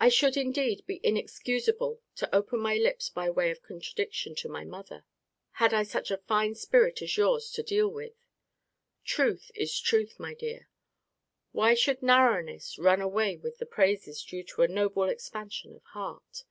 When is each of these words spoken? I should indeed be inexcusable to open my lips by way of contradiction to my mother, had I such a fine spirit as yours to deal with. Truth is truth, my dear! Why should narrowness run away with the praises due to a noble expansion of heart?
I 0.00 0.08
should 0.08 0.38
indeed 0.38 0.86
be 0.86 1.00
inexcusable 1.02 2.00
to 2.14 2.34
open 2.34 2.60
my 2.60 2.76
lips 2.78 3.10
by 3.10 3.28
way 3.28 3.50
of 3.50 3.60
contradiction 3.62 4.34
to 4.36 4.48
my 4.48 4.64
mother, 4.64 5.04
had 5.60 5.74
I 5.74 5.82
such 5.82 6.10
a 6.10 6.16
fine 6.16 6.54
spirit 6.54 7.02
as 7.02 7.18
yours 7.18 7.50
to 7.50 7.62
deal 7.62 7.88
with. 7.90 8.14
Truth 9.04 9.50
is 9.54 9.78
truth, 9.78 10.18
my 10.18 10.32
dear! 10.32 10.70
Why 11.52 11.74
should 11.74 12.02
narrowness 12.02 12.78
run 12.78 13.02
away 13.02 13.36
with 13.36 13.58
the 13.58 13.66
praises 13.66 14.24
due 14.24 14.44
to 14.44 14.62
a 14.62 14.68
noble 14.68 15.10
expansion 15.10 15.76
of 15.76 15.84
heart? 15.84 16.44